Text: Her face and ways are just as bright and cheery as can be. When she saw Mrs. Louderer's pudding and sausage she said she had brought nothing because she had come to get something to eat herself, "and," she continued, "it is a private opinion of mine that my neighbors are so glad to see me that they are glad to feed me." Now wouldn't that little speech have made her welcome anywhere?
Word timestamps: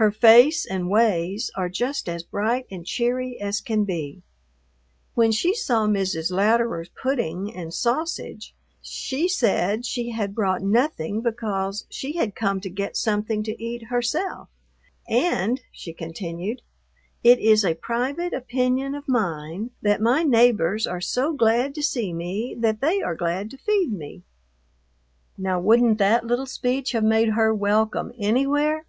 Her 0.00 0.10
face 0.10 0.64
and 0.64 0.88
ways 0.88 1.50
are 1.56 1.68
just 1.68 2.08
as 2.08 2.22
bright 2.22 2.64
and 2.70 2.86
cheery 2.86 3.38
as 3.38 3.60
can 3.60 3.84
be. 3.84 4.22
When 5.12 5.30
she 5.30 5.52
saw 5.54 5.86
Mrs. 5.86 6.30
Louderer's 6.30 6.88
pudding 6.88 7.54
and 7.54 7.74
sausage 7.74 8.54
she 8.80 9.28
said 9.28 9.84
she 9.84 10.12
had 10.12 10.34
brought 10.34 10.62
nothing 10.62 11.20
because 11.20 11.84
she 11.90 12.14
had 12.16 12.34
come 12.34 12.62
to 12.62 12.70
get 12.70 12.96
something 12.96 13.42
to 13.42 13.62
eat 13.62 13.88
herself, 13.88 14.48
"and," 15.06 15.60
she 15.70 15.92
continued, 15.92 16.62
"it 17.22 17.38
is 17.38 17.62
a 17.62 17.74
private 17.74 18.32
opinion 18.32 18.94
of 18.94 19.06
mine 19.06 19.68
that 19.82 20.00
my 20.00 20.22
neighbors 20.22 20.86
are 20.86 21.02
so 21.02 21.34
glad 21.34 21.74
to 21.74 21.82
see 21.82 22.14
me 22.14 22.54
that 22.58 22.80
they 22.80 23.02
are 23.02 23.14
glad 23.14 23.50
to 23.50 23.58
feed 23.58 23.92
me." 23.92 24.22
Now 25.36 25.60
wouldn't 25.60 25.98
that 25.98 26.26
little 26.26 26.46
speech 26.46 26.92
have 26.92 27.04
made 27.04 27.32
her 27.32 27.54
welcome 27.54 28.12
anywhere? 28.18 28.86